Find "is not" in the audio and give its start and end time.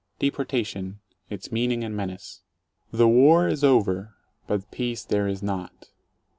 5.27-5.91